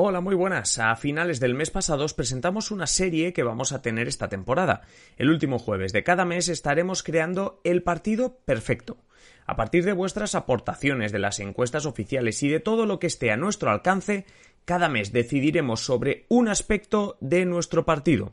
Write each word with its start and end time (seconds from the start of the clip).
Hola, 0.00 0.20
muy 0.20 0.36
buenas. 0.36 0.78
A 0.78 0.94
finales 0.94 1.40
del 1.40 1.56
mes 1.56 1.70
pasado 1.70 2.04
os 2.04 2.14
presentamos 2.14 2.70
una 2.70 2.86
serie 2.86 3.32
que 3.32 3.42
vamos 3.42 3.72
a 3.72 3.82
tener 3.82 4.06
esta 4.06 4.28
temporada. 4.28 4.82
El 5.16 5.28
último 5.28 5.58
jueves 5.58 5.92
de 5.92 6.04
cada 6.04 6.24
mes 6.24 6.48
estaremos 6.48 7.02
creando 7.02 7.60
el 7.64 7.82
partido 7.82 8.38
perfecto. 8.44 8.98
A 9.44 9.56
partir 9.56 9.84
de 9.84 9.92
vuestras 9.92 10.36
aportaciones, 10.36 11.10
de 11.10 11.18
las 11.18 11.40
encuestas 11.40 11.84
oficiales 11.84 12.40
y 12.44 12.48
de 12.48 12.60
todo 12.60 12.86
lo 12.86 13.00
que 13.00 13.08
esté 13.08 13.32
a 13.32 13.36
nuestro 13.36 13.72
alcance, 13.72 14.24
cada 14.64 14.88
mes 14.88 15.10
decidiremos 15.10 15.84
sobre 15.84 16.26
un 16.28 16.46
aspecto 16.46 17.16
de 17.20 17.44
nuestro 17.44 17.84
partido. 17.84 18.30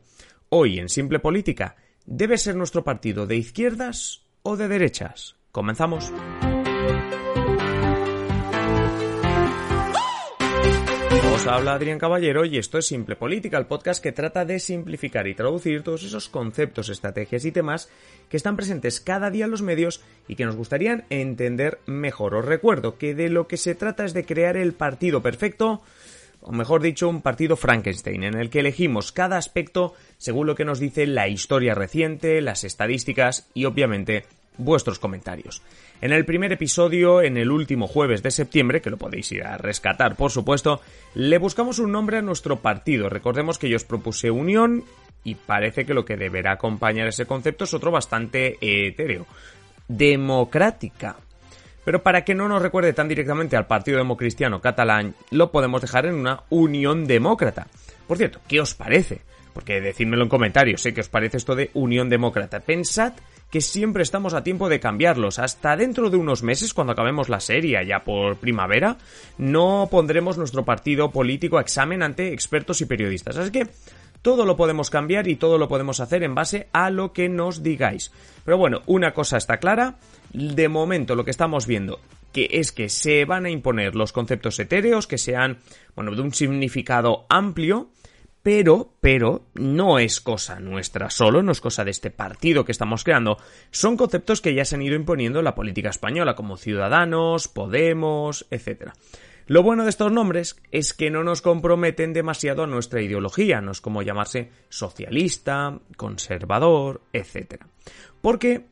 Hoy, 0.50 0.78
en 0.78 0.88
Simple 0.88 1.18
Política, 1.18 1.74
¿debe 2.04 2.38
ser 2.38 2.54
nuestro 2.54 2.84
partido 2.84 3.26
de 3.26 3.38
izquierdas 3.38 4.24
o 4.44 4.56
de 4.56 4.68
derechas? 4.68 5.34
Comenzamos. 5.50 6.12
Os 11.32 11.46
habla 11.46 11.74
Adrián 11.74 11.98
Caballero 11.98 12.44
y 12.44 12.56
esto 12.56 12.78
es 12.78 12.86
Simple 12.86 13.16
Política, 13.16 13.58
el 13.58 13.66
podcast 13.66 14.02
que 14.02 14.12
trata 14.12 14.44
de 14.44 14.58
simplificar 14.58 15.26
y 15.26 15.34
traducir 15.34 15.82
todos 15.82 16.02
esos 16.04 16.28
conceptos, 16.28 16.88
estrategias 16.88 17.44
y 17.44 17.52
temas 17.52 17.90
que 18.28 18.36
están 18.36 18.56
presentes 18.56 19.00
cada 19.00 19.30
día 19.30 19.44
en 19.44 19.50
los 19.50 19.62
medios 19.62 20.02
y 20.28 20.36
que 20.36 20.44
nos 20.44 20.56
gustaría 20.56 21.04
entender 21.10 21.78
mejor. 21.86 22.34
Os 22.34 22.44
recuerdo 22.44 22.96
que 22.96 23.14
de 23.14 23.28
lo 23.28 23.48
que 23.48 23.56
se 23.56 23.74
trata 23.74 24.04
es 24.04 24.14
de 24.14 24.24
crear 24.24 24.56
el 24.56 24.72
partido 24.72 25.22
perfecto, 25.22 25.82
o 26.40 26.52
mejor 26.52 26.80
dicho, 26.80 27.08
un 27.08 27.22
partido 27.22 27.56
Frankenstein, 27.56 28.22
en 28.22 28.34
el 28.38 28.50
que 28.50 28.60
elegimos 28.60 29.12
cada 29.12 29.36
aspecto 29.36 29.94
según 30.18 30.46
lo 30.46 30.54
que 30.54 30.64
nos 30.64 30.78
dice 30.78 31.06
la 31.06 31.28
historia 31.28 31.74
reciente, 31.74 32.40
las 32.40 32.64
estadísticas 32.64 33.50
y 33.52 33.64
obviamente 33.64 34.24
vuestros 34.58 34.98
comentarios. 34.98 35.62
En 36.00 36.12
el 36.12 36.24
primer 36.24 36.52
episodio, 36.52 37.22
en 37.22 37.36
el 37.36 37.50
último 37.50 37.86
jueves 37.86 38.22
de 38.22 38.30
septiembre, 38.30 38.80
que 38.80 38.90
lo 38.90 38.96
podéis 38.96 39.32
ir 39.32 39.44
a 39.44 39.56
rescatar 39.56 40.16
por 40.16 40.30
supuesto, 40.30 40.80
le 41.14 41.38
buscamos 41.38 41.78
un 41.78 41.92
nombre 41.92 42.18
a 42.18 42.22
nuestro 42.22 42.56
partido. 42.56 43.08
Recordemos 43.08 43.58
que 43.58 43.68
yo 43.68 43.76
os 43.76 43.84
propuse 43.84 44.30
Unión 44.30 44.84
y 45.24 45.34
parece 45.34 45.84
que 45.84 45.94
lo 45.94 46.04
que 46.04 46.16
deberá 46.16 46.52
acompañar 46.52 47.08
ese 47.08 47.26
concepto 47.26 47.64
es 47.64 47.74
otro 47.74 47.90
bastante 47.90 48.58
etéreo. 48.60 49.26
Democrática. 49.88 51.16
Pero 51.84 52.02
para 52.02 52.24
que 52.24 52.34
no 52.34 52.48
nos 52.48 52.62
recuerde 52.62 52.92
tan 52.92 53.08
directamente 53.08 53.56
al 53.56 53.66
Partido 53.66 53.98
Democristiano 53.98 54.60
Catalán, 54.60 55.14
lo 55.30 55.52
podemos 55.52 55.80
dejar 55.80 56.06
en 56.06 56.14
una 56.14 56.42
Unión 56.50 57.06
Demócrata. 57.06 57.68
Por 58.06 58.18
cierto, 58.18 58.40
¿qué 58.48 58.60
os 58.60 58.74
parece? 58.74 59.20
Porque 59.52 59.80
decídmelo 59.80 60.24
en 60.24 60.28
comentarios, 60.28 60.82
sé 60.82 60.90
¿eh? 60.90 60.94
que 60.94 61.00
os 61.00 61.08
parece 61.08 61.36
esto 61.36 61.54
de 61.54 61.70
Unión 61.74 62.08
Demócrata. 62.08 62.60
Pensad 62.60 63.12
que 63.50 63.60
siempre 63.60 64.02
estamos 64.02 64.34
a 64.34 64.42
tiempo 64.42 64.68
de 64.68 64.80
cambiarlos. 64.80 65.38
Hasta 65.38 65.76
dentro 65.76 66.10
de 66.10 66.16
unos 66.16 66.42
meses, 66.42 66.74
cuando 66.74 66.92
acabemos 66.92 67.28
la 67.28 67.40
serie, 67.40 67.84
ya 67.86 68.04
por 68.04 68.36
primavera, 68.36 68.98
no 69.38 69.88
pondremos 69.90 70.38
nuestro 70.38 70.64
partido 70.64 71.10
político 71.10 71.58
a 71.58 71.60
examen 71.60 72.02
ante 72.02 72.32
expertos 72.32 72.80
y 72.80 72.86
periodistas. 72.86 73.36
Así 73.36 73.50
que 73.50 73.68
todo 74.22 74.44
lo 74.44 74.56
podemos 74.56 74.90
cambiar 74.90 75.28
y 75.28 75.36
todo 75.36 75.58
lo 75.58 75.68
podemos 75.68 76.00
hacer 76.00 76.22
en 76.22 76.34
base 76.34 76.68
a 76.72 76.90
lo 76.90 77.12
que 77.12 77.28
nos 77.28 77.62
digáis. 77.62 78.12
Pero 78.44 78.58
bueno, 78.58 78.82
una 78.86 79.14
cosa 79.14 79.36
está 79.36 79.58
clara, 79.58 79.96
de 80.32 80.68
momento 80.68 81.14
lo 81.14 81.24
que 81.24 81.30
estamos 81.30 81.66
viendo 81.66 82.00
que 82.36 82.48
es 82.52 82.70
que 82.70 82.90
se 82.90 83.24
van 83.24 83.46
a 83.46 83.50
imponer 83.50 83.94
los 83.94 84.12
conceptos 84.12 84.58
etéreos 84.58 85.06
que 85.06 85.16
sean, 85.16 85.56
bueno, 85.94 86.14
de 86.14 86.20
un 86.20 86.34
significado 86.34 87.24
amplio 87.30 87.88
pero, 88.46 88.92
pero, 89.00 89.42
no 89.54 89.98
es 89.98 90.20
cosa 90.20 90.60
nuestra 90.60 91.10
solo, 91.10 91.42
no 91.42 91.50
es 91.50 91.60
cosa 91.60 91.84
de 91.84 91.90
este 91.90 92.12
partido 92.12 92.64
que 92.64 92.70
estamos 92.70 93.02
creando, 93.02 93.38
son 93.72 93.96
conceptos 93.96 94.40
que 94.40 94.54
ya 94.54 94.64
se 94.64 94.76
han 94.76 94.82
ido 94.82 94.94
imponiendo 94.94 95.40
en 95.40 95.44
la 95.44 95.56
política 95.56 95.90
española, 95.90 96.36
como 96.36 96.56
Ciudadanos, 96.56 97.48
Podemos, 97.48 98.46
etc. 98.52 98.92
Lo 99.48 99.64
bueno 99.64 99.82
de 99.82 99.90
estos 99.90 100.12
nombres 100.12 100.62
es 100.70 100.94
que 100.94 101.10
no 101.10 101.24
nos 101.24 101.42
comprometen 101.42 102.12
demasiado 102.12 102.62
a 102.62 102.68
nuestra 102.68 103.02
ideología, 103.02 103.60
no 103.60 103.72
es 103.72 103.80
como 103.80 104.02
llamarse 104.02 104.52
socialista, 104.68 105.80
conservador, 105.96 107.00
etc. 107.12 107.64
Porque 108.20 108.66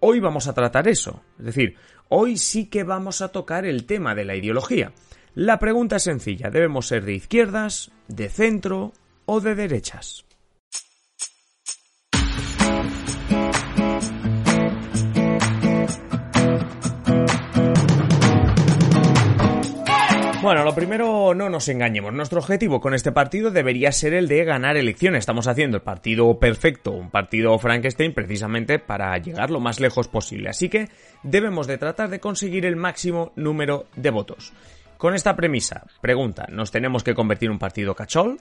hoy 0.00 0.20
vamos 0.20 0.48
a 0.48 0.52
tratar 0.52 0.86
eso, 0.86 1.22
es 1.38 1.46
decir, 1.46 1.76
hoy 2.10 2.36
sí 2.36 2.66
que 2.66 2.84
vamos 2.84 3.22
a 3.22 3.28
tocar 3.28 3.64
el 3.64 3.86
tema 3.86 4.14
de 4.14 4.26
la 4.26 4.36
ideología. 4.36 4.92
La 5.40 5.60
pregunta 5.60 5.94
es 5.94 6.02
sencilla, 6.02 6.50
¿debemos 6.50 6.88
ser 6.88 7.04
de 7.04 7.14
izquierdas, 7.14 7.92
de 8.08 8.28
centro 8.28 8.92
o 9.24 9.40
de 9.40 9.54
derechas? 9.54 10.24
Bueno, 20.42 20.64
lo 20.64 20.74
primero, 20.74 21.34
no 21.34 21.48
nos 21.48 21.68
engañemos. 21.68 22.12
Nuestro 22.12 22.40
objetivo 22.40 22.80
con 22.80 22.94
este 22.94 23.12
partido 23.12 23.52
debería 23.52 23.92
ser 23.92 24.14
el 24.14 24.26
de 24.26 24.44
ganar 24.44 24.76
elecciones. 24.76 25.20
Estamos 25.20 25.46
haciendo 25.46 25.76
el 25.76 25.84
partido 25.84 26.36
perfecto, 26.40 26.90
un 26.90 27.10
partido 27.10 27.56
Frankenstein, 27.60 28.12
precisamente 28.12 28.80
para 28.80 29.16
llegar 29.18 29.50
lo 29.50 29.60
más 29.60 29.78
lejos 29.78 30.08
posible. 30.08 30.48
Así 30.48 30.68
que 30.68 30.88
debemos 31.22 31.68
de 31.68 31.78
tratar 31.78 32.08
de 32.10 32.18
conseguir 32.18 32.66
el 32.66 32.74
máximo 32.74 33.30
número 33.36 33.86
de 33.94 34.10
votos. 34.10 34.52
Con 34.98 35.14
esta 35.14 35.36
premisa, 35.36 35.84
pregunta, 36.00 36.46
¿nos 36.50 36.72
tenemos 36.72 37.04
que 37.04 37.14
convertir 37.14 37.46
en 37.46 37.52
un 37.52 37.58
partido 37.60 37.94
cachol? 37.94 38.40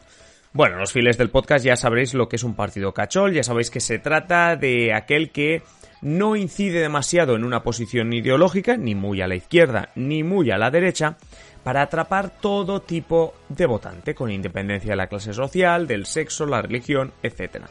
Bueno, 0.53 0.77
los 0.77 0.91
files 0.91 1.15
del 1.15 1.29
podcast 1.29 1.63
ya 1.63 1.75
sabréis 1.75 2.15
lo 2.15 2.27
que 2.27 2.37
es 2.37 2.43
un 2.43 2.55
partido 2.55 2.95
cachol, 2.95 3.31
ya 3.31 3.43
sabéis 3.43 3.69
que 3.69 3.79
se 3.79 3.99
trata 3.99 4.55
de 4.55 4.91
aquel 4.91 5.29
que 5.29 5.61
no 6.01 6.35
incide 6.35 6.79
demasiado 6.79 7.35
en 7.35 7.43
una 7.43 7.61
posición 7.61 8.11
ideológica, 8.11 8.75
ni 8.75 8.95
muy 8.95 9.21
a 9.21 9.27
la 9.27 9.35
izquierda, 9.35 9.89
ni 9.93 10.23
muy 10.23 10.49
a 10.49 10.57
la 10.57 10.71
derecha, 10.71 11.17
para 11.63 11.83
atrapar 11.83 12.31
todo 12.41 12.81
tipo 12.81 13.35
de 13.49 13.67
votante, 13.67 14.15
con 14.15 14.31
independencia 14.31 14.93
de 14.93 14.97
la 14.97 15.07
clase 15.07 15.33
social, 15.33 15.85
del 15.85 16.07
sexo, 16.07 16.47
la 16.47 16.63
religión, 16.63 17.13
etc. 17.21 17.65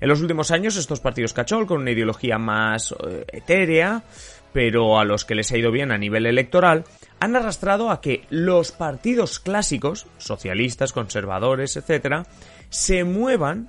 En 0.00 0.08
los 0.08 0.20
últimos 0.20 0.50
años, 0.50 0.76
estos 0.76 0.98
partidos 0.98 1.32
cachol, 1.32 1.64
con 1.68 1.80
una 1.80 1.92
ideología 1.92 2.38
más 2.38 2.92
eh, 2.92 3.24
etérea, 3.32 4.02
pero 4.52 4.98
a 4.98 5.04
los 5.04 5.24
que 5.24 5.34
les 5.34 5.52
ha 5.52 5.58
ido 5.58 5.70
bien 5.70 5.92
a 5.92 5.98
nivel 5.98 6.26
electoral, 6.26 6.84
han 7.20 7.36
arrastrado 7.36 7.90
a 7.90 8.00
que 8.00 8.24
los 8.30 8.72
partidos 8.72 9.38
clásicos, 9.38 10.06
socialistas, 10.18 10.92
conservadores, 10.92 11.76
etc., 11.76 12.26
se 12.68 13.04
muevan 13.04 13.68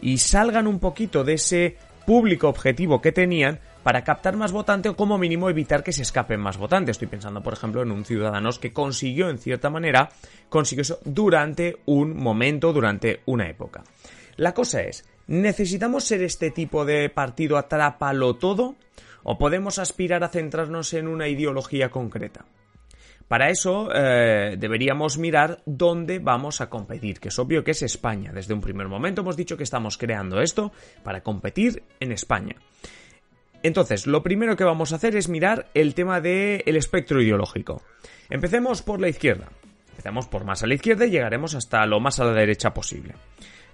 y 0.00 0.18
salgan 0.18 0.66
un 0.66 0.78
poquito 0.78 1.24
de 1.24 1.34
ese 1.34 1.76
público 2.06 2.48
objetivo 2.48 3.00
que 3.00 3.12
tenían 3.12 3.60
para 3.82 4.02
captar 4.02 4.36
más 4.36 4.52
votantes 4.52 4.92
o 4.92 4.96
como 4.96 5.18
mínimo 5.18 5.50
evitar 5.50 5.84
que 5.84 5.92
se 5.92 6.02
escapen 6.02 6.40
más 6.40 6.56
votantes. 6.56 6.94
Estoy 6.94 7.08
pensando, 7.08 7.42
por 7.42 7.52
ejemplo, 7.52 7.82
en 7.82 7.90
un 7.90 8.04
Ciudadanos 8.04 8.58
que 8.58 8.72
consiguió, 8.72 9.28
en 9.28 9.38
cierta 9.38 9.70
manera, 9.70 10.08
consiguió 10.48 10.82
eso 10.82 11.00
durante 11.04 11.76
un 11.86 12.16
momento, 12.16 12.72
durante 12.72 13.20
una 13.26 13.48
época. 13.48 13.84
La 14.36 14.54
cosa 14.54 14.82
es, 14.82 15.04
¿necesitamos 15.26 16.04
ser 16.04 16.22
este 16.22 16.50
tipo 16.50 16.84
de 16.84 17.08
partido 17.10 17.58
atrápalo 17.58 18.36
todo? 18.36 18.74
¿O 19.22 19.38
podemos 19.38 19.78
aspirar 19.78 20.24
a 20.24 20.28
centrarnos 20.28 20.92
en 20.94 21.08
una 21.08 21.28
ideología 21.28 21.90
concreta? 21.90 22.44
Para 23.28 23.48
eso 23.48 23.88
eh, 23.94 24.56
deberíamos 24.58 25.18
mirar 25.18 25.62
dónde 25.64 26.18
vamos 26.18 26.60
a 26.60 26.68
competir, 26.68 27.20
que 27.20 27.28
es 27.28 27.38
obvio 27.38 27.64
que 27.64 27.70
es 27.70 27.82
España. 27.82 28.32
Desde 28.32 28.54
un 28.54 28.60
primer 28.60 28.88
momento 28.88 29.22
hemos 29.22 29.36
dicho 29.36 29.56
que 29.56 29.64
estamos 29.64 29.96
creando 29.96 30.40
esto 30.40 30.72
para 31.02 31.22
competir 31.22 31.82
en 32.00 32.12
España. 32.12 32.56
Entonces, 33.62 34.06
lo 34.06 34.22
primero 34.22 34.56
que 34.56 34.64
vamos 34.64 34.92
a 34.92 34.96
hacer 34.96 35.16
es 35.16 35.30
mirar 35.30 35.68
el 35.72 35.94
tema 35.94 36.20
del 36.20 36.76
espectro 36.76 37.22
ideológico. 37.22 37.82
Empecemos 38.28 38.82
por 38.82 39.00
la 39.00 39.08
izquierda. 39.08 39.48
Empecemos 39.90 40.26
por 40.26 40.44
más 40.44 40.62
a 40.62 40.66
la 40.66 40.74
izquierda 40.74 41.06
y 41.06 41.10
llegaremos 41.10 41.54
hasta 41.54 41.86
lo 41.86 41.98
más 41.98 42.20
a 42.20 42.26
la 42.26 42.34
derecha 42.34 42.74
posible. 42.74 43.14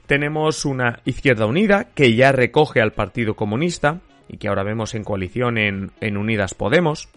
Tenemos 0.06 0.64
una 0.64 1.00
izquierda 1.04 1.46
unida 1.46 1.88
que 1.92 2.14
ya 2.14 2.30
recoge 2.30 2.80
al 2.80 2.92
Partido 2.92 3.34
Comunista 3.34 4.00
y 4.28 4.36
que 4.36 4.46
ahora 4.46 4.62
vemos 4.62 4.94
en 4.94 5.02
coalición 5.02 5.58
en, 5.58 5.90
en 6.00 6.16
Unidas 6.16 6.54
Podemos. 6.54 7.08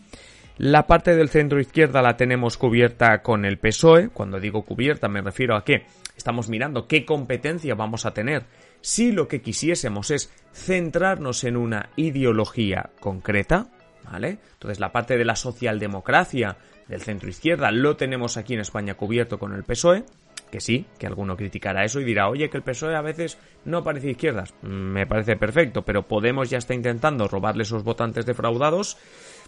La 0.57 0.85
parte 0.85 1.15
del 1.15 1.29
centro 1.29 1.59
izquierda 1.59 2.03
la 2.03 2.15
tenemos 2.15 2.57
cubierta 2.57 3.23
con 3.23 3.43
el 3.43 3.57
PSOE. 3.57 4.09
Cuando 4.09 4.39
digo 4.39 4.63
cubierta 4.63 5.07
me 5.07 5.21
refiero 5.21 5.55
a 5.55 5.63
que 5.63 5.85
estamos 6.15 6.47
mirando 6.47 6.87
qué 6.87 7.05
competencia 7.05 7.73
vamos 7.73 8.05
a 8.05 8.13
tener 8.13 8.45
si 8.79 9.11
lo 9.11 9.27
que 9.27 9.41
quisiésemos 9.41 10.11
es 10.11 10.31
centrarnos 10.53 11.43
en 11.45 11.57
una 11.57 11.89
ideología 11.95 12.91
concreta, 12.99 13.67
¿vale? 14.03 14.37
Entonces 14.53 14.79
la 14.79 14.91
parte 14.91 15.17
de 15.17 15.25
la 15.25 15.35
socialdemocracia 15.35 16.57
del 16.87 17.01
centro 17.01 17.29
izquierda 17.29 17.71
lo 17.71 17.95
tenemos 17.95 18.37
aquí 18.37 18.53
en 18.53 18.59
España 18.59 18.93
cubierto 18.93 19.39
con 19.39 19.53
el 19.53 19.63
PSOE, 19.63 20.03
que 20.51 20.59
sí, 20.59 20.85
que 20.99 21.07
alguno 21.07 21.35
criticará 21.35 21.83
eso 21.83 21.99
y 21.99 22.03
dirá, 22.03 22.29
oye, 22.29 22.51
que 22.51 22.57
el 22.57 22.63
PSOE 22.63 22.95
a 22.95 23.01
veces 23.01 23.39
no 23.65 23.83
parece 23.83 24.11
izquierdas. 24.11 24.53
Mm, 24.61 24.67
me 24.67 25.07
parece 25.07 25.35
perfecto, 25.35 25.81
pero 25.81 26.07
Podemos 26.07 26.51
ya 26.51 26.59
está 26.59 26.75
intentando 26.75 27.27
robarle 27.27 27.63
esos 27.63 27.83
votantes 27.83 28.27
defraudados. 28.27 28.97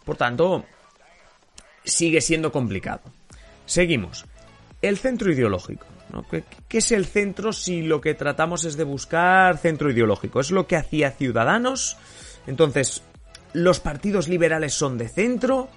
Por 0.03 0.17
tanto, 0.17 0.65
sigue 1.85 2.21
siendo 2.21 2.51
complicado. 2.51 3.01
Seguimos. 3.65 4.25
El 4.81 4.97
centro 4.97 5.31
ideológico. 5.31 5.85
¿Qué, 6.29 6.77
es 6.77 6.91
el 6.91 7.05
centro 7.05 7.51
si 7.51 7.81
lo 7.81 7.99
que 7.99 8.13
tratamos 8.13 8.63
es 8.63 8.77
de 8.77 8.83
buscar 8.83 9.57
centro 9.57 9.91
ideológico? 9.91 10.39
Es 10.39 10.51
lo 10.51 10.67
que 10.67 10.75
hacía 10.75 11.11
Ciudadanos. 11.11 11.97
Entonces, 12.47 13.01
¿los 13.53 13.79
partidos 13.79 14.27
liberales 14.27 14.73
son 14.73 14.97
de 14.97 15.09
centro? 15.09 15.69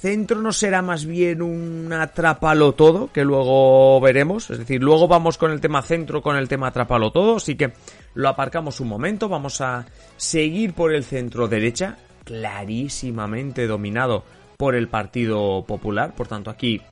centro 0.00 0.40
no 0.40 0.52
será 0.52 0.80
más 0.80 1.04
bien 1.04 1.42
un 1.42 1.92
atrápalo 1.92 2.72
todo, 2.72 3.10
que 3.12 3.24
luego 3.24 4.00
veremos. 4.00 4.48
Es 4.48 4.58
decir, 4.58 4.80
luego 4.80 5.08
vamos 5.08 5.38
con 5.38 5.50
el 5.50 5.60
tema 5.60 5.82
centro, 5.82 6.22
con 6.22 6.36
el 6.36 6.48
tema 6.48 6.68
atrápalo 6.68 7.10
todo. 7.10 7.36
Así 7.36 7.56
que 7.56 7.72
lo 8.14 8.28
aparcamos 8.28 8.78
un 8.78 8.88
momento. 8.88 9.28
Vamos 9.28 9.60
a 9.60 9.86
seguir 10.16 10.72
por 10.72 10.94
el 10.94 11.02
centro 11.02 11.48
derecha, 11.48 11.98
clarísimamente 12.24 13.66
dominado 13.66 14.22
por 14.58 14.74
el 14.74 14.88
Partido 14.88 15.64
Popular. 15.66 16.14
Por 16.14 16.28
tanto, 16.28 16.50
aquí 16.50 16.82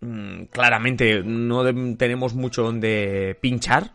mm, 0.00 0.44
claramente 0.44 1.24
no 1.24 1.64
tenemos 1.96 2.34
mucho 2.34 2.62
donde 2.62 3.36
pinchar. 3.40 3.94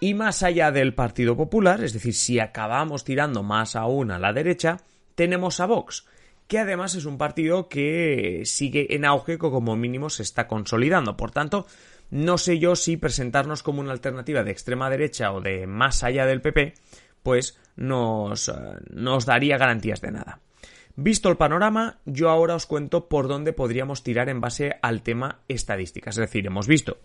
Y 0.00 0.14
más 0.14 0.42
allá 0.42 0.72
del 0.72 0.94
Partido 0.94 1.36
Popular, 1.36 1.84
es 1.84 1.92
decir, 1.92 2.14
si 2.14 2.40
acabamos 2.40 3.04
tirando 3.04 3.44
más 3.44 3.76
aún 3.76 4.10
a 4.10 4.18
la 4.18 4.32
derecha, 4.32 4.78
tenemos 5.14 5.60
a 5.60 5.66
Vox 5.66 6.04
que 6.48 6.58
además 6.58 6.94
es 6.94 7.04
un 7.04 7.18
partido 7.18 7.68
que 7.68 8.42
sigue 8.46 8.94
en 8.94 9.04
auge, 9.04 9.34
que 9.34 9.38
como 9.38 9.76
mínimo 9.76 10.08
se 10.08 10.22
está 10.22 10.48
consolidando. 10.48 11.14
Por 11.14 11.30
tanto, 11.30 11.66
no 12.10 12.38
sé 12.38 12.58
yo 12.58 12.74
si 12.74 12.96
presentarnos 12.96 13.62
como 13.62 13.80
una 13.80 13.92
alternativa 13.92 14.42
de 14.42 14.50
extrema 14.50 14.88
derecha 14.88 15.30
o 15.32 15.42
de 15.42 15.66
más 15.66 16.02
allá 16.02 16.24
del 16.24 16.40
PP, 16.40 16.72
pues 17.22 17.58
nos, 17.76 18.48
eh, 18.48 18.52
nos 18.90 19.26
daría 19.26 19.58
garantías 19.58 20.00
de 20.00 20.10
nada. 20.10 20.40
Visto 21.00 21.28
el 21.28 21.36
panorama, 21.36 22.00
yo 22.06 22.28
ahora 22.28 22.56
os 22.56 22.66
cuento 22.66 23.08
por 23.08 23.28
dónde 23.28 23.52
podríamos 23.52 24.02
tirar 24.02 24.28
en 24.28 24.40
base 24.40 24.74
al 24.82 25.02
tema 25.02 25.42
estadísticas. 25.46 26.16
Es 26.16 26.22
decir, 26.22 26.44
hemos 26.46 26.66
visto 26.66 26.98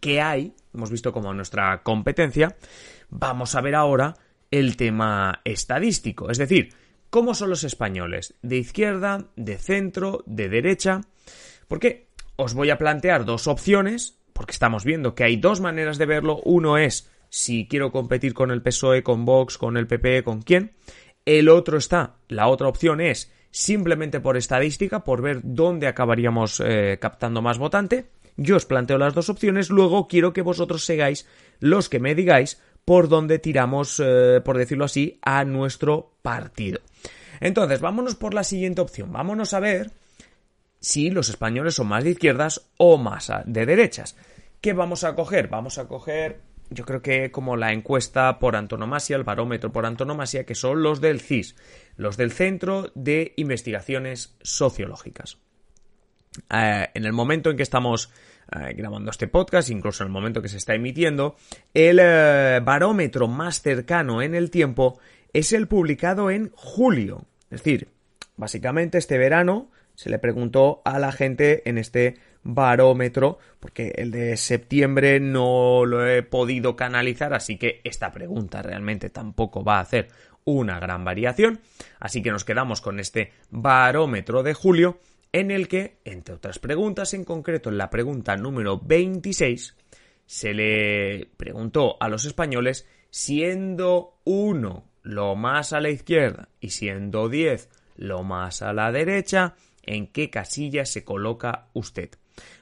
qué 0.00 0.20
hay, 0.20 0.54
hemos 0.74 0.90
visto 0.90 1.12
como 1.12 1.32
nuestra 1.32 1.82
competencia, 1.82 2.56
vamos 3.08 3.54
a 3.54 3.62
ver 3.62 3.74
ahora 3.74 4.16
el 4.50 4.76
tema 4.76 5.40
estadístico. 5.44 6.30
Es 6.30 6.36
decir, 6.36 6.74
¿Cómo 7.10 7.32
son 7.32 7.48
los 7.48 7.64
españoles? 7.64 8.34
¿De 8.42 8.58
izquierda, 8.58 9.28
de 9.34 9.56
centro, 9.56 10.22
de 10.26 10.50
derecha? 10.50 11.00
Porque 11.66 12.08
os 12.36 12.52
voy 12.52 12.68
a 12.68 12.76
plantear 12.76 13.24
dos 13.24 13.46
opciones, 13.46 14.18
porque 14.34 14.52
estamos 14.52 14.84
viendo 14.84 15.14
que 15.14 15.24
hay 15.24 15.36
dos 15.36 15.62
maneras 15.62 15.96
de 15.96 16.04
verlo. 16.04 16.42
Uno 16.44 16.76
es 16.76 17.10
si 17.30 17.66
quiero 17.66 17.92
competir 17.92 18.34
con 18.34 18.50
el 18.50 18.60
PSOE, 18.60 19.02
con 19.02 19.24
Vox, 19.24 19.56
con 19.56 19.78
el 19.78 19.86
PP, 19.86 20.22
con 20.22 20.42
quién. 20.42 20.74
El 21.24 21.48
otro 21.48 21.78
está, 21.78 22.16
la 22.28 22.48
otra 22.48 22.68
opción 22.68 23.00
es 23.00 23.32
simplemente 23.58 24.20
por 24.20 24.36
estadística, 24.36 25.02
por 25.02 25.20
ver 25.20 25.40
dónde 25.42 25.88
acabaríamos 25.88 26.62
eh, 26.64 26.96
captando 27.00 27.42
más 27.42 27.58
votante. 27.58 28.06
Yo 28.36 28.54
os 28.54 28.66
planteo 28.66 28.98
las 28.98 29.14
dos 29.14 29.30
opciones, 29.30 29.68
luego 29.68 30.06
quiero 30.06 30.32
que 30.32 30.42
vosotros 30.42 30.84
segáis 30.84 31.26
los 31.58 31.88
que 31.88 31.98
me 31.98 32.14
digáis 32.14 32.62
por 32.84 33.08
dónde 33.08 33.40
tiramos, 33.40 34.00
eh, 34.00 34.40
por 34.44 34.58
decirlo 34.58 34.84
así, 34.84 35.18
a 35.22 35.44
nuestro 35.44 36.12
partido. 36.22 36.78
Entonces, 37.40 37.80
vámonos 37.80 38.14
por 38.14 38.32
la 38.32 38.44
siguiente 38.44 38.80
opción. 38.80 39.12
Vámonos 39.12 39.52
a 39.54 39.60
ver 39.60 39.90
si 40.78 41.10
los 41.10 41.28
españoles 41.28 41.74
son 41.74 41.88
más 41.88 42.04
de 42.04 42.10
izquierdas 42.10 42.70
o 42.76 42.96
más 42.96 43.32
de 43.44 43.66
derechas. 43.66 44.16
¿Qué 44.60 44.72
vamos 44.72 45.02
a 45.02 45.16
coger? 45.16 45.48
Vamos 45.48 45.78
a 45.78 45.88
coger, 45.88 46.42
yo 46.70 46.84
creo 46.84 47.02
que 47.02 47.30
como 47.30 47.56
la 47.56 47.72
encuesta 47.72 48.38
por 48.38 48.56
antonomasia, 48.56 49.16
el 49.16 49.24
barómetro 49.24 49.72
por 49.72 49.86
antonomasia, 49.86 50.44
que 50.44 50.54
son 50.54 50.82
los 50.82 51.00
del 51.00 51.20
CIS, 51.20 51.56
los 51.96 52.16
del 52.16 52.32
Centro 52.32 52.92
de 52.94 53.32
Investigaciones 53.36 54.36
Sociológicas. 54.42 55.38
Eh, 56.50 56.88
en 56.94 57.04
el 57.04 57.12
momento 57.12 57.50
en 57.50 57.56
que 57.56 57.62
estamos 57.62 58.12
eh, 58.52 58.74
grabando 58.74 59.10
este 59.10 59.28
podcast, 59.28 59.70
incluso 59.70 60.02
en 60.02 60.08
el 60.08 60.12
momento 60.12 60.42
que 60.42 60.48
se 60.48 60.56
está 60.56 60.74
emitiendo, 60.74 61.36
el 61.74 61.98
eh, 62.00 62.60
barómetro 62.62 63.28
más 63.28 63.60
cercano 63.60 64.22
en 64.22 64.34
el 64.34 64.50
tiempo 64.50 64.98
es 65.32 65.52
el 65.52 65.68
publicado 65.68 66.30
en 66.30 66.50
julio. 66.54 67.26
Es 67.50 67.62
decir, 67.62 67.88
básicamente 68.36 68.98
este 68.98 69.18
verano 69.18 69.70
se 69.94 70.10
le 70.10 70.18
preguntó 70.18 70.80
a 70.84 70.98
la 70.98 71.12
gente 71.12 71.68
en 71.68 71.76
este 71.76 72.18
barómetro, 72.50 73.38
porque 73.60 73.92
el 73.96 74.10
de 74.10 74.36
septiembre 74.38 75.20
no 75.20 75.84
lo 75.84 76.06
he 76.06 76.22
podido 76.22 76.76
canalizar, 76.76 77.34
así 77.34 77.58
que 77.58 77.82
esta 77.84 78.10
pregunta 78.10 78.62
realmente 78.62 79.10
tampoco 79.10 79.62
va 79.62 79.76
a 79.76 79.82
hacer 79.82 80.08
una 80.44 80.80
gran 80.80 81.04
variación. 81.04 81.60
Así 82.00 82.22
que 82.22 82.30
nos 82.30 82.46
quedamos 82.46 82.80
con 82.80 83.00
este 83.00 83.32
barómetro 83.50 84.42
de 84.42 84.54
julio, 84.54 84.98
en 85.30 85.50
el 85.50 85.68
que, 85.68 85.98
entre 86.06 86.36
otras 86.36 86.58
preguntas, 86.58 87.12
en 87.12 87.24
concreto 87.24 87.68
en 87.68 87.76
la 87.76 87.90
pregunta 87.90 88.34
número 88.34 88.80
26, 88.80 89.76
se 90.24 90.54
le 90.54 91.28
preguntó 91.36 91.98
a 92.00 92.08
los 92.08 92.24
españoles, 92.24 92.88
siendo 93.10 94.20
uno 94.24 94.88
lo 95.02 95.36
más 95.36 95.74
a 95.74 95.80
la 95.80 95.90
izquierda 95.90 96.48
y 96.60 96.70
siendo 96.70 97.28
10 97.28 97.68
lo 97.96 98.22
más 98.22 98.62
a 98.62 98.72
la 98.72 98.90
derecha, 98.90 99.54
en 99.82 100.06
qué 100.06 100.30
casilla 100.30 100.86
se 100.86 101.04
coloca 101.04 101.68
usted. 101.74 102.10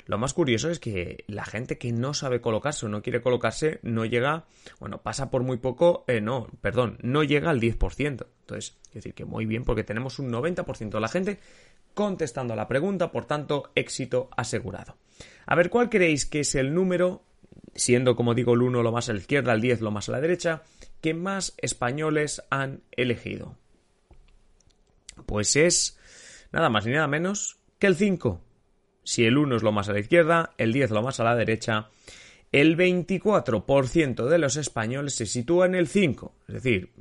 Lo 0.06 0.19
más 0.19 0.34
curioso 0.34 0.70
es 0.70 0.78
que 0.78 1.25
la 1.26 1.44
gente 1.44 1.78
que 1.78 1.93
no 1.93 2.14
sabe 2.14 2.40
colocarse 2.40 2.87
o 2.87 2.88
no 2.88 3.02
quiere 3.02 3.20
colocarse 3.20 3.81
no 3.82 4.05
llega, 4.05 4.46
bueno, 4.78 5.02
pasa 5.02 5.31
por 5.31 5.43
muy 5.43 5.56
poco, 5.56 6.05
eh, 6.06 6.20
no, 6.20 6.49
perdón, 6.61 6.99
no 7.02 7.25
llega 7.25 7.50
al 7.50 7.61
10%. 7.61 8.26
Entonces, 8.40 8.76
es 8.88 8.94
decir, 8.94 9.14
que 9.14 9.25
muy 9.25 9.46
bien 9.46 9.64
porque 9.64 9.84
tenemos 9.84 10.19
un 10.19 10.31
90% 10.31 10.90
de 10.90 11.00
la 11.00 11.08
gente 11.08 11.40
contestando 11.94 12.52
a 12.52 12.56
la 12.56 12.69
pregunta, 12.69 13.11
por 13.11 13.25
tanto, 13.25 13.70
éxito 13.75 14.28
asegurado. 14.37 14.96
A 15.46 15.55
ver, 15.55 15.70
¿cuál 15.70 15.88
creéis 15.88 16.26
que 16.26 16.40
es 16.40 16.55
el 16.55 16.75
número, 16.75 17.22
siendo 17.75 18.17
como 18.17 18.34
digo 18.34 18.55
el 18.55 18.62
1 18.62 18.82
lo 18.82 18.93
más 18.93 19.08
a 19.08 19.12
la 19.12 19.19
izquierda, 19.19 19.52
el 19.52 19.61
10 19.61 19.81
lo 19.81 19.90
más 19.90 20.08
a 20.08 20.12
la 20.12 20.20
derecha, 20.20 20.62
que 21.00 21.14
más 21.14 21.55
españoles 21.56 22.43
han 22.50 22.82
elegido? 22.93 23.56
Pues 25.25 25.56
es 25.56 25.99
nada 26.52 26.69
más 26.69 26.87
ni 26.87 26.93
nada 26.93 27.08
menos 27.08 27.58
que 27.79 27.87
el 27.87 27.96
5. 27.96 28.43
Si 29.06 29.25
el 29.25 29.38
1 29.38 29.55
es 29.55 29.62
lo 29.62 29.70
más 29.70 29.88
a 29.88 29.93
la 29.93 30.00
izquierda, 30.00 30.53
el 30.58 30.73
10 30.73 30.91
lo 30.91 31.00
más 31.00 31.20
a 31.20 31.25
la 31.25 31.37
derecha, 31.37 31.91
el 32.50 32.76
24% 32.76 34.26
de 34.26 34.38
los 34.38 34.56
españoles 34.56 35.14
se 35.14 35.26
sitúa 35.26 35.67
en 35.67 35.76
el 35.76 35.87
5. 35.87 36.35
Es 36.49 36.55
decir, 36.55 36.93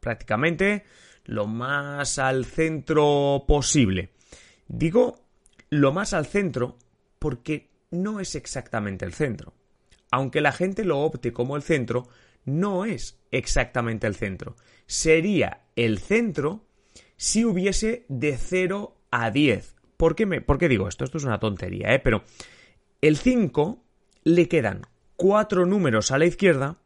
prácticamente 0.00 0.82
lo 1.26 1.46
más 1.46 2.18
al 2.18 2.44
centro 2.44 3.44
posible. 3.46 4.10
Digo 4.66 5.20
lo 5.70 5.92
más 5.92 6.14
al 6.14 6.26
centro 6.26 6.78
porque 7.20 7.70
no 7.92 8.18
es 8.18 8.34
exactamente 8.34 9.04
el 9.04 9.12
centro. 9.12 9.54
Aunque 10.10 10.40
la 10.40 10.50
gente 10.50 10.84
lo 10.84 10.98
opte 10.98 11.32
como 11.32 11.54
el 11.54 11.62
centro, 11.62 12.08
no 12.44 12.86
es 12.86 13.20
exactamente 13.30 14.08
el 14.08 14.16
centro. 14.16 14.56
Sería 14.86 15.60
el 15.76 16.00
centro 16.00 16.64
si 17.16 17.44
hubiese 17.44 18.04
de 18.08 18.36
0 18.36 18.96
a 19.12 19.30
10. 19.30 19.74
¿Por 19.96 20.14
qué, 20.14 20.26
me, 20.26 20.40
¿Por 20.40 20.58
qué 20.58 20.68
digo 20.68 20.88
esto? 20.88 21.04
Esto 21.04 21.18
es 21.18 21.24
una 21.24 21.38
tontería, 21.38 21.94
¿eh? 21.94 21.98
Pero 21.98 22.22
el 23.00 23.16
5 23.16 23.82
le 24.24 24.48
quedan 24.48 24.82
4 25.16 25.66
números 25.66 26.10
a 26.10 26.18
la 26.18 26.26
izquierda 26.26 26.76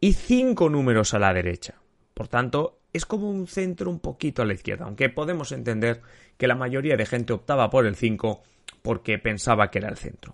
y 0.00 0.12
5 0.12 0.68
números 0.68 1.14
a 1.14 1.18
la 1.18 1.32
derecha. 1.32 1.74
Por 2.14 2.28
tanto, 2.28 2.78
es 2.92 3.04
como 3.04 3.28
un 3.28 3.46
centro 3.46 3.90
un 3.90 4.00
poquito 4.00 4.42
a 4.42 4.46
la 4.46 4.54
izquierda, 4.54 4.86
aunque 4.86 5.10
podemos 5.10 5.52
entender 5.52 6.00
que 6.38 6.46
la 6.46 6.54
mayoría 6.54 6.96
de 6.96 7.06
gente 7.06 7.32
optaba 7.32 7.68
por 7.70 7.86
el 7.86 7.96
5 7.96 8.42
porque 8.82 9.18
pensaba 9.18 9.70
que 9.70 9.78
era 9.78 9.88
el 9.88 9.96
centro. 9.96 10.32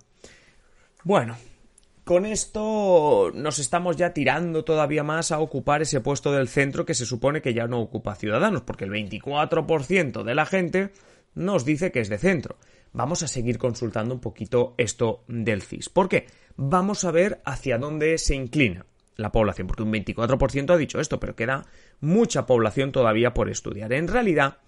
Bueno, 1.05 1.37
con 2.05 2.27
esto 2.27 3.31
nos 3.35 3.59
estamos 3.59 3.97
ya 3.97 4.13
tirando 4.13 4.65
todavía 4.65 5.03
más 5.03 5.33
a 5.33 5.39
ocupar 5.39 5.83
ese 5.83 6.01
puesto 6.01 6.33
del 6.33 6.49
centro 6.49 6.85
que 6.85 6.95
se 6.95 7.07
supone 7.07 7.43
que 7.43 7.55
ya 7.55 7.67
no 7.67 7.81
ocupa 7.81 8.15
Ciudadanos, 8.15 8.63
porque 8.63 8.85
el 8.85 8.91
24% 8.91 10.23
de 10.23 10.35
la 10.35 10.47
gente 10.47 10.93
nos 11.35 11.65
dice 11.65 11.93
que 11.93 12.01
es 12.01 12.09
de 12.09 12.19
centro. 12.19 12.59
Vamos 12.93 13.23
a 13.23 13.29
seguir 13.29 13.59
consultando 13.59 14.15
un 14.15 14.21
poquito 14.21 14.75
esto 14.77 15.25
del 15.29 15.63
CIS. 15.63 15.89
¿Por 15.89 16.09
qué? 16.09 16.27
Vamos 16.57 17.05
a 17.05 17.11
ver 17.11 17.41
hacia 17.45 17.79
dónde 17.79 18.19
se 18.19 18.35
inclina 18.35 18.87
la 19.17 19.33
población, 19.33 19.67
porque 19.67 19.83
un 19.83 19.93
24% 19.93 20.71
ha 20.71 20.77
dicho 20.77 21.01
esto, 21.01 21.21
pero 21.21 21.37
queda 21.37 21.67
mucha 22.01 22.47
población 22.47 22.93
todavía 22.93 23.35
por 23.35 23.49
estudiar. 23.49 23.93
En 23.93 24.09
realidad, 24.09 24.59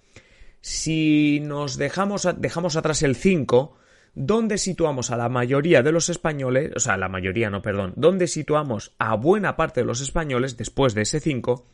si 0.61 1.39
nos 1.43 1.77
dejamos, 1.77 2.27
dejamos 2.37 2.75
atrás 2.75 3.03
el 3.03 3.15
5, 3.15 3.77
¿Dónde 4.17 4.57
situamos 4.57 5.11
a 5.11 5.17
la 5.17 5.27
mayoría 5.27 5.83
de 5.83 5.91
los 5.91 6.07
españoles, 6.07 6.71
o 6.73 6.79
sea, 6.79 6.95
la 6.95 7.09
mayoría 7.09 7.49
no, 7.49 7.61
perdón, 7.61 7.91
¿Dónde 7.97 8.27
situamos 8.27 8.95
a 8.97 9.13
buena 9.15 9.57
parte 9.57 9.81
de 9.81 9.85
los 9.85 9.99
españoles 9.99 10.55
después 10.55 10.93
de 10.93 11.01
ese 11.01 11.19
5, 11.19 11.67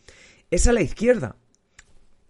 es 0.50 0.68
a 0.68 0.74
la 0.74 0.82
izquierda. 0.82 1.36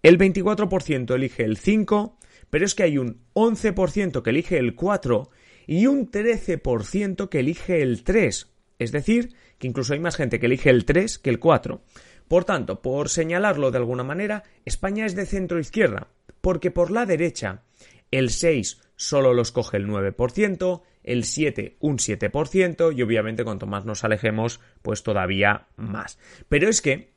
El 0.04 0.18
24% 0.18 1.16
elige 1.16 1.46
el 1.46 1.56
5, 1.56 2.18
pero 2.52 2.66
es 2.66 2.76
que 2.76 2.84
hay 2.84 3.00
un 3.00 3.24
11% 3.34 4.22
que 4.22 4.30
elige 4.30 4.60
el 4.60 4.76
4 4.76 5.32
y 5.66 5.88
un 5.88 6.12
13% 6.12 7.30
que 7.30 7.40
elige 7.40 7.82
el 7.82 8.04
3. 8.04 8.48
Es 8.78 8.92
decir, 8.92 9.34
que 9.58 9.68
incluso 9.68 9.94
hay 9.94 10.00
más 10.00 10.16
gente 10.16 10.40
que 10.40 10.46
elige 10.46 10.70
el 10.70 10.86
3 10.86 11.18
que 11.18 11.30
el 11.32 11.40
4. 11.40 11.82
Por 12.28 12.46
tanto, 12.46 12.82
por 12.82 13.10
señalarlo 13.10 13.72
de 13.72 13.78
alguna 13.78 14.04
manera, 14.04 14.44
España 14.66 15.06
es 15.06 15.16
de 15.16 15.26
centro 15.26 15.60
izquierda, 15.60 16.08
porque 16.42 16.72
por 16.72 16.92
la 16.92 17.06
derecha 17.06 17.64
el 18.12 18.30
6 18.30 18.80
solo 18.96 19.34
los 19.34 19.52
coge 19.52 19.78
el 19.78 19.88
9%, 19.88 20.82
el 21.04 21.24
7 21.24 21.78
un 21.80 21.98
7% 21.98 22.96
y 22.96 23.02
obviamente 23.02 23.44
cuanto 23.44 23.66
más 23.66 23.86
nos 23.86 24.04
alejemos, 24.04 24.60
pues 24.82 25.04
todavía 25.04 25.68
más. 25.76 26.20
Pero 26.50 26.70
es 26.70 26.82
que, 26.82 27.12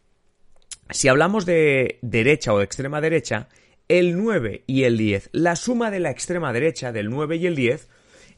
si 0.91 1.09
hablamos 1.09 1.45
de 1.47 1.99
derecha 2.03 2.53
o 2.53 2.59
de 2.59 2.65
extrema 2.65 3.01
derecha, 3.01 3.49
el 3.89 4.17
9 4.17 4.65
y 4.67 4.85
el 4.85 4.97
10. 4.97 5.31
La 5.33 5.57
suma 5.57 5.91
de 5.91 6.01
la 6.01 6.11
extrema 6.11 6.53
derecha 6.53 6.93
del 6.93 7.11
9 7.11 7.37
y 7.37 7.47
el 7.47 7.57
10 7.57 7.89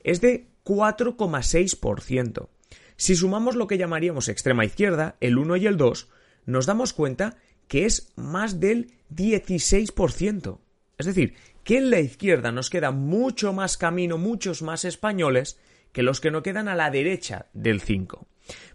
es 0.04 0.20
de 0.20 0.46
4,6%. 0.64 2.48
Si 2.96 3.14
sumamos 3.14 3.56
lo 3.56 3.66
que 3.66 3.78
llamaríamos 3.78 4.28
extrema 4.28 4.64
izquierda, 4.64 5.16
el 5.20 5.38
1 5.38 5.56
y 5.56 5.66
el 5.66 5.76
2, 5.76 6.08
nos 6.46 6.66
damos 6.66 6.92
cuenta 6.92 7.36
que 7.68 7.84
es 7.84 8.12
más 8.16 8.60
del 8.60 8.92
16%. 9.14 10.58
Es 10.98 11.06
decir, 11.06 11.34
que 11.62 11.78
en 11.78 11.90
la 11.90 12.00
izquierda 12.00 12.52
nos 12.52 12.70
queda 12.70 12.90
mucho 12.90 13.52
más 13.52 13.76
camino, 13.76 14.18
muchos 14.18 14.62
más 14.62 14.84
españoles 14.84 15.58
que 15.92 16.02
los 16.02 16.20
que 16.20 16.30
no 16.30 16.42
quedan 16.42 16.68
a 16.68 16.76
la 16.76 16.90
derecha 16.90 17.46
del 17.52 17.80
5. 17.80 18.26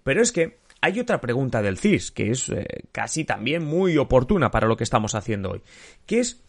Pero 0.04 0.22
es 0.22 0.32
que 0.32 0.60
hay 0.82 1.00
otra 1.00 1.22
pregunta 1.22 1.62
del 1.62 1.78
CIS, 1.78 2.12
que 2.12 2.32
es 2.32 2.50
eh, 2.50 2.66
casi 2.92 3.24
también 3.24 3.64
muy 3.64 3.98
oportuna 3.98 4.52
para 4.52 4.68
lo 4.68 4.76
que 4.76 4.84
estamos 4.84 5.16
haciendo 5.16 5.52
hoy, 5.52 5.62
que 6.06 6.20
es 6.20 6.44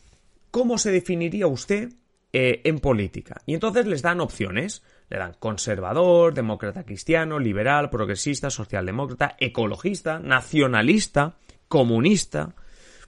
¿cómo 0.52 0.78
se 0.78 0.92
definiría 0.92 1.48
usted 1.48 1.92
eh, 2.32 2.60
en 2.62 2.78
política? 2.78 3.42
Y 3.46 3.54
entonces 3.54 3.86
les 3.86 4.02
dan 4.02 4.20
opciones. 4.20 4.84
Le 5.08 5.18
dan 5.18 5.34
conservador, 5.38 6.32
demócrata 6.32 6.84
cristiano, 6.84 7.38
liberal, 7.38 7.90
progresista, 7.90 8.48
socialdemócrata, 8.48 9.36
ecologista, 9.38 10.20
nacionalista, 10.20 11.36
comunista. 11.68 12.54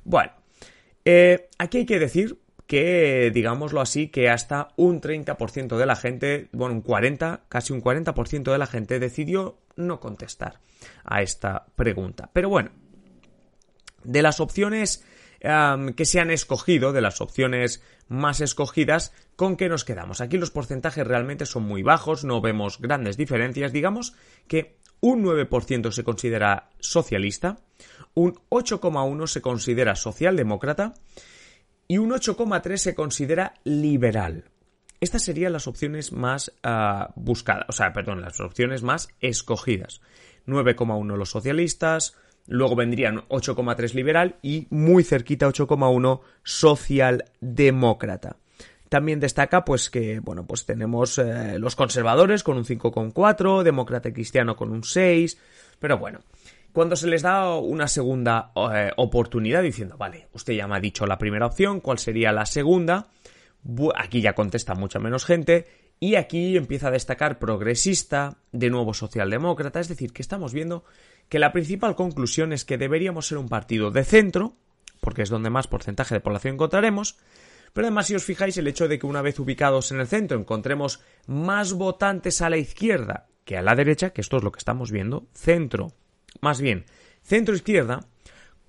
Bueno, 0.03 0.33
eh, 1.05 1.49
aquí 1.57 1.79
hay 1.79 1.87
que 1.87 1.99
decir 1.99 2.39
que, 2.67 3.31
digámoslo 3.33 3.81
así, 3.81 4.09
que 4.09 4.29
hasta 4.29 4.69
un 4.77 5.01
30% 5.01 5.77
de 5.77 5.87
la 5.87 5.97
gente, 5.97 6.49
bueno, 6.53 6.75
un 6.75 6.81
40, 6.83 7.45
casi 7.49 7.73
un 7.73 7.83
40% 7.83 8.53
de 8.53 8.59
la 8.59 8.67
gente 8.67 8.99
decidió 8.99 9.59
no 9.77 10.01
contestar 10.01 10.61
a 11.05 11.23
esta 11.23 11.67
pregunta. 11.77 12.31
Pero 12.33 12.49
bueno, 12.49 12.71
de 14.03 14.23
las 14.23 14.41
opciones 14.41 15.05
que 15.95 16.05
se 16.07 16.21
han 16.21 16.31
escogido, 16.31 16.93
de 16.93 17.03
las 17.03 17.21
opciones 17.21 17.83
más 18.09 18.41
escogidas, 18.41 19.13
¿con 19.37 19.57
qué 19.57 19.69
nos 19.69 19.85
quedamos? 19.85 20.21
Aquí 20.21 20.39
los 20.39 20.51
porcentajes 20.51 21.07
realmente 21.07 21.45
son 21.45 21.65
muy 21.65 21.83
bajos, 21.83 22.25
no 22.25 22.41
vemos 22.41 22.81
grandes 22.81 23.17
diferencias. 23.17 23.73
Digamos 23.73 24.15
que 24.49 24.79
un 25.01 25.23
9% 25.23 25.91
se 25.91 26.05
considera 26.05 26.71
socialista, 26.81 27.59
un 28.15 28.35
8,1% 28.49 29.27
se 29.27 29.43
considera 29.43 29.97
socialdemócrata 29.97 30.95
y 31.89 31.99
un 31.99 32.11
8,3% 32.11 32.77
se 32.79 32.95
considera 32.95 33.55
liberal. 33.65 34.45
Estas 35.01 35.25
serían 35.25 35.53
las 35.53 35.67
opciones 35.67 36.13
más 36.13 36.53
ah, 36.63 37.13
buscadas, 37.17 37.67
o 37.69 37.73
sea, 37.73 37.93
perdón, 37.93 38.23
las 38.23 38.41
opciones 38.41 38.83
más 38.83 39.09
escogidas. 39.21 40.01
9,1 40.47 41.17
los 41.17 41.29
socialistas, 41.29 42.17
luego 42.47 42.77
vendrían 42.77 43.27
8,3 43.29 43.95
liberal 43.95 44.37
y 44.43 44.67
muy 44.71 45.05
cerquita 45.05 45.49
8,1 45.49 46.21
socialdemócrata. 46.43 48.37
También 48.89 49.19
destaca 49.19 49.65
pues 49.65 49.91
que 49.91 50.21
bueno, 50.21 50.47
pues 50.47 50.67
tenemos 50.67 51.19
eh, 51.19 51.59
los 51.59 51.75
conservadores 51.75 52.43
con 52.43 52.57
un 52.57 52.65
5,4, 52.65 53.63
demócrata 53.63 54.13
cristiano 54.13 54.57
con 54.57 54.71
un 54.71 54.85
6, 54.85 55.39
pero 55.81 55.99
bueno, 55.99 56.21
cuando 56.73 56.97
se 56.97 57.09
les 57.09 57.23
da 57.23 57.57
una 57.57 57.89
segunda 57.89 58.53
eh, 58.73 58.91
oportunidad 58.97 59.63
diciendo, 59.63 59.97
vale, 59.97 60.29
usted 60.33 60.55
ya 60.55 60.67
me 60.69 60.77
ha 60.77 60.81
dicho 60.81 61.07
la 61.07 61.19
primera 61.19 61.47
opción, 61.47 61.81
¿cuál 61.81 61.99
sería 61.99 62.31
la 62.33 62.47
segunda? 62.47 63.09
Aquí 63.97 64.21
ya 64.21 64.35
contesta 64.35 64.75
mucha 64.75 64.99
menos 64.99 65.25
gente 65.25 65.84
y 66.01 66.17
aquí 66.17 66.57
empieza 66.57 66.89
a 66.89 66.93
destacar 66.93 67.39
progresista, 67.39 68.39
de 68.53 68.71
nuevo 68.71 68.95
socialdemócrata, 68.95 69.81
es 69.81 69.89
decir, 69.89 70.13
que 70.13 70.23
estamos 70.23 70.53
viendo 70.53 70.85
que 71.29 71.39
la 71.39 71.53
principal 71.53 71.95
conclusión 71.95 72.53
es 72.53 72.65
que 72.65 72.79
deberíamos 72.79 73.29
ser 73.29 73.39
un 73.39 73.49
partido 73.49 73.91
de 73.91 74.05
centro, 74.05 74.57
porque 75.01 75.23
es 75.23 75.31
donde 75.31 75.51
más 75.51 75.67
porcentaje 75.67 76.15
de 76.15 76.21
población 76.21 76.55
encontraremos, 76.55 77.19
pero 77.73 77.87
además 77.87 78.07
si 78.07 78.15
os 78.15 78.25
fijáis 78.25 78.57
el 78.57 78.69
hecho 78.69 78.89
de 78.89 78.99
que 78.99 79.07
una 79.07 79.23
vez 79.23 79.39
ubicados 79.39 79.91
en 79.93 80.01
el 80.01 80.07
centro 80.07 80.39
encontremos 80.39 81.01
más 81.27 81.73
votantes 81.73 82.43
a 82.43 82.51
la 82.51 82.57
izquierda 82.57 83.27
que 83.45 83.57
a 83.57 83.63
la 83.63 83.75
derecha, 83.75 84.11
que 84.11 84.21
esto 84.21 84.39
es 84.39 84.43
lo 84.43 84.53
que 84.53 84.59
estamos 84.59 84.91
viendo, 84.91 85.27
centro 85.35 85.93
más 86.41 86.61
bien 86.61 86.85
centro-izquierda, 87.25 88.07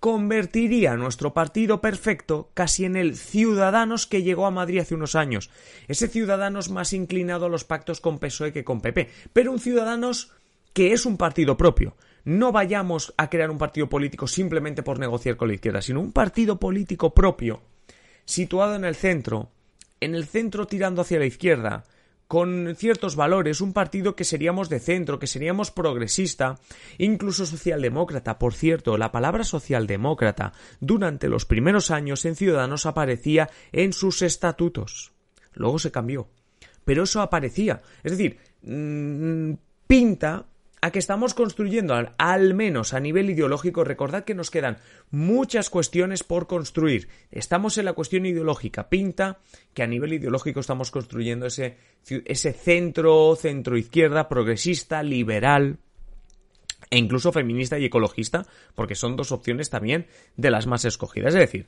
convertiría 0.05 0.95
nuestro 0.97 1.33
partido 1.33 1.81
perfecto 1.81 2.51
casi 2.53 2.85
en 2.85 2.95
el 2.95 3.15
Ciudadanos 3.15 4.05
que 4.05 4.21
llegó 4.21 4.45
a 4.45 4.51
Madrid 4.51 4.81
hace 4.81 4.93
unos 4.93 5.15
años. 5.15 5.49
Ese 5.87 6.07
Ciudadanos 6.07 6.69
más 6.69 6.93
inclinado 6.93 7.47
a 7.47 7.49
los 7.49 7.63
pactos 7.63 8.01
con 8.01 8.19
PSOE 8.19 8.53
que 8.53 8.63
con 8.63 8.81
PP, 8.81 9.09
pero 9.33 9.51
un 9.51 9.57
Ciudadanos 9.57 10.31
que 10.73 10.93
es 10.93 11.07
un 11.07 11.17
partido 11.17 11.57
propio. 11.57 11.97
No 12.23 12.51
vayamos 12.51 13.15
a 13.17 13.31
crear 13.31 13.49
un 13.49 13.57
partido 13.57 13.89
político 13.89 14.27
simplemente 14.27 14.83
por 14.83 14.99
negociar 14.99 15.37
con 15.37 15.47
la 15.47 15.55
izquierda, 15.55 15.81
sino 15.81 16.01
un 16.01 16.11
partido 16.11 16.59
político 16.59 17.15
propio, 17.15 17.63
situado 18.25 18.75
en 18.75 18.85
el 18.85 18.93
centro, 18.93 19.49
en 20.01 20.13
el 20.13 20.27
centro 20.27 20.67
tirando 20.67 21.01
hacia 21.01 21.17
la 21.17 21.25
izquierda, 21.25 21.83
con 22.27 22.75
ciertos 22.75 23.15
valores, 23.15 23.61
un 23.61 23.73
partido 23.73 24.15
que 24.15 24.23
seríamos 24.23 24.69
de 24.69 24.79
centro, 24.79 25.19
que 25.19 25.27
seríamos 25.27 25.71
progresista, 25.71 26.59
incluso 26.97 27.45
socialdemócrata. 27.45 28.39
Por 28.39 28.53
cierto, 28.53 28.97
la 28.97 29.11
palabra 29.11 29.43
socialdemócrata 29.43 30.53
durante 30.79 31.29
los 31.29 31.45
primeros 31.45 31.91
años 31.91 32.25
en 32.25 32.35
Ciudadanos 32.35 32.85
aparecía 32.85 33.49
en 33.71 33.93
sus 33.93 34.21
estatutos. 34.21 35.13
Luego 35.53 35.79
se 35.79 35.91
cambió. 35.91 36.27
Pero 36.83 37.03
eso 37.03 37.21
aparecía. 37.21 37.81
Es 38.03 38.11
decir, 38.11 38.37
mm, 38.61 39.53
pinta 39.87 40.45
a 40.85 40.91
que 40.91 40.99
estamos 40.99 41.33
construyendo, 41.33 41.95
al, 42.19 42.53
menos 42.53 42.93
a 42.93 42.99
nivel 42.99 43.31
ideológico, 43.31 43.83
recordad 43.83 44.23
que 44.23 44.35
nos 44.35 44.51
quedan 44.51 44.77
muchas 45.09 45.71
cuestiones 45.71 46.21
por 46.21 46.45
construir. 46.45 47.09
Estamos 47.31 47.79
en 47.79 47.85
la 47.85 47.93
cuestión 47.93 48.27
ideológica. 48.27 48.87
Pinta 48.87 49.39
que 49.73 49.81
a 49.81 49.87
nivel 49.87 50.13
ideológico 50.13 50.59
estamos 50.59 50.91
construyendo 50.91 51.47
ese, 51.47 51.77
ese 52.25 52.53
centro, 52.53 53.35
centro 53.35 53.79
izquierda, 53.79 54.29
progresista, 54.29 55.01
liberal 55.01 55.79
e 56.91 56.99
incluso 56.99 57.31
feminista 57.31 57.79
y 57.79 57.85
ecologista, 57.85 58.45
porque 58.75 58.93
son 58.93 59.15
dos 59.15 59.31
opciones 59.31 59.71
también 59.71 60.05
de 60.37 60.51
las 60.51 60.67
más 60.67 60.85
escogidas. 60.85 61.33
Es 61.33 61.39
decir, 61.39 61.65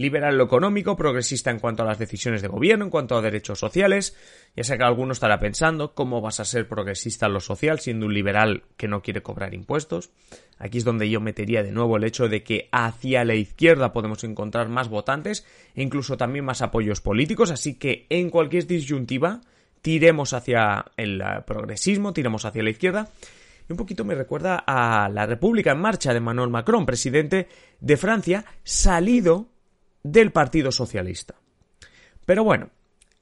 liberal 0.00 0.38
lo 0.38 0.44
económico, 0.44 0.96
progresista 0.96 1.50
en 1.50 1.58
cuanto 1.58 1.82
a 1.82 1.86
las 1.86 1.98
decisiones 1.98 2.42
de 2.42 2.48
gobierno, 2.48 2.84
en 2.84 2.90
cuanto 2.90 3.16
a 3.16 3.22
derechos 3.22 3.58
sociales. 3.58 4.16
Ya 4.56 4.64
sé 4.64 4.78
que 4.78 4.84
alguno 4.84 5.12
estará 5.12 5.38
pensando 5.38 5.94
cómo 5.94 6.20
vas 6.20 6.40
a 6.40 6.44
ser 6.44 6.66
progresista 6.66 7.26
en 7.26 7.34
lo 7.34 7.40
social 7.40 7.80
siendo 7.80 8.06
un 8.06 8.14
liberal 8.14 8.64
que 8.76 8.88
no 8.88 9.02
quiere 9.02 9.22
cobrar 9.22 9.54
impuestos. 9.54 10.10
Aquí 10.58 10.78
es 10.78 10.84
donde 10.84 11.08
yo 11.08 11.20
metería 11.20 11.62
de 11.62 11.72
nuevo 11.72 11.96
el 11.96 12.04
hecho 12.04 12.28
de 12.28 12.42
que 12.42 12.68
hacia 12.72 13.24
la 13.24 13.34
izquierda 13.34 13.92
podemos 13.92 14.24
encontrar 14.24 14.68
más 14.68 14.88
votantes 14.88 15.46
e 15.74 15.82
incluso 15.82 16.16
también 16.16 16.44
más 16.44 16.62
apoyos 16.62 17.00
políticos, 17.00 17.50
así 17.50 17.74
que 17.78 18.06
en 18.08 18.30
cualquier 18.30 18.66
disyuntiva 18.66 19.40
tiremos 19.82 20.32
hacia 20.32 20.86
el 20.96 21.20
eh, 21.20 21.42
progresismo, 21.46 22.12
tiremos 22.12 22.44
hacia 22.44 22.62
la 22.62 22.70
izquierda. 22.70 23.08
Y 23.68 23.72
un 23.72 23.76
poquito 23.76 24.04
me 24.04 24.14
recuerda 24.14 24.64
a 24.66 25.08
la 25.08 25.26
República 25.26 25.72
en 25.72 25.78
Marcha 25.80 26.12
de 26.12 26.20
Manuel 26.20 26.50
Macron, 26.50 26.86
presidente 26.86 27.48
de 27.80 27.96
Francia, 27.96 28.44
salido 28.64 29.49
del 30.02 30.32
Partido 30.32 30.72
Socialista. 30.72 31.34
Pero 32.26 32.44
bueno, 32.44 32.70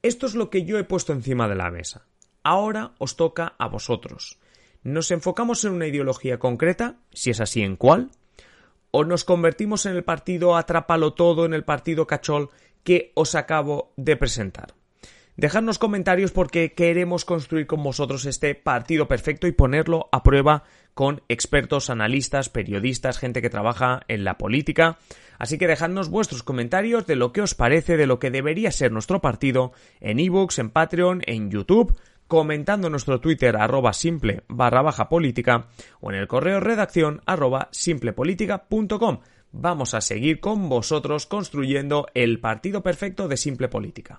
esto 0.03 0.27
es 0.27 0.35
lo 0.35 0.51
que 0.51 0.65
yo 0.65 0.79
he 0.79 0.85
puesto 0.85 1.13
encima 1.13 1.49
de 1.49 1.55
la 1.55 1.71
mesa. 1.71 2.07
Ahora 2.43 2.93
os 2.99 3.17
toca 3.17 3.55
a 3.59 3.69
vosotros. 3.69 4.39
¿Nos 4.83 5.11
enfocamos 5.11 5.65
en 5.65 5.73
una 5.73 5.87
ideología 5.87 6.39
concreta? 6.39 6.97
Si 7.13 7.31
es 7.31 7.41
así, 7.41 7.63
¿en 7.63 7.77
cuál? 7.77 8.11
¿O 8.91 9.05
nos 9.05 9.25
convertimos 9.25 9.87
en 9.87 9.97
el 9.97 10.05
partido 10.05 10.57
atrápalo 10.57 11.15
todo, 11.15 11.45
en 11.45 11.53
el 11.53 11.65
partido 11.65 12.07
cachol 12.07 12.51
que 12.85 13.13
os 13.15 13.35
acabo 13.35 13.93
de 13.97 14.17
presentar? 14.17 14.78
Dejadnos 15.39 15.79
comentarios 15.79 16.33
porque 16.33 16.73
queremos 16.73 17.25
construir 17.25 17.69
con 17.69 17.81
vosotros 17.81 18.27
este 18.27 18.57
partido 18.57 19.07
perfecto 19.07 19.47
y 19.47 19.53
ponerlo 19.53 20.09
a 20.11 20.25
prueba 20.25 20.65
con 20.95 21.23
expertos, 21.29 21.91
analistas, 21.91 22.49
periodistas, 22.49 23.19
gente 23.19 23.41
que 23.41 23.49
trabaja 23.49 24.03
en 24.09 24.25
la 24.25 24.37
política. 24.37 24.99
Así 25.39 25.57
que 25.57 25.69
dejadnos 25.69 26.09
vuestros 26.09 26.43
comentarios 26.43 27.07
de 27.07 27.15
lo 27.15 27.33
que 27.33 27.41
os 27.41 27.55
parece, 27.55 27.97
de 27.97 28.09
lo 28.09 28.19
que 28.19 28.33
debería 28.33 28.73
ser 28.73 28.91
nuestro 28.91 29.21
partido 29.21 29.71
en 30.01 30.19
ebooks, 30.19 30.59
en 30.59 30.71
Patreon, 30.71 31.23
en 31.25 31.53
YouTube, 31.53 31.97
comentando 32.27 32.89
en 32.89 32.91
nuestro 32.91 33.21
Twitter 33.21 33.57
arroba 33.59 33.93
simple 33.93 34.43
barra 34.49 34.83
baja 34.83 35.09
política 35.09 35.69
o 36.01 36.11
en 36.11 36.17
el 36.17 36.27
correo 36.27 36.59
redacción 36.59 37.23
arroba 37.27 37.69
simplepolítica.com. 37.71 39.21
Vamos 39.53 39.95
a 39.95 40.01
seguir 40.01 40.41
con 40.41 40.69
vosotros 40.69 41.27
construyendo 41.27 42.09
el 42.15 42.41
partido 42.41 42.83
perfecto 42.83 43.29
de 43.29 43.37
Simple 43.37 43.69
Política. 43.69 44.19